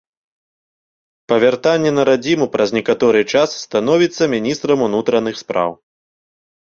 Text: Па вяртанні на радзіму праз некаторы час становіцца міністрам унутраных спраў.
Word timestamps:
Па 1.31 1.35
вяртанні 1.43 1.91
на 1.99 2.05
радзіму 2.09 2.45
праз 2.57 2.69
некаторы 2.77 3.21
час 3.35 3.49
становіцца 3.65 4.23
міністрам 4.35 4.79
унутраных 4.87 5.35
спраў. 5.47 5.71